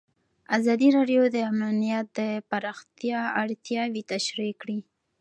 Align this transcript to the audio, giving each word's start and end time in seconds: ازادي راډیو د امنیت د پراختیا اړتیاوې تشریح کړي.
ازادي 0.57 0.87
راډیو 0.97 1.21
د 1.35 1.37
امنیت 1.51 2.05
د 2.19 2.21
پراختیا 2.49 3.19
اړتیاوې 3.41 4.01
تشریح 4.13 4.53
کړي. 4.61 4.79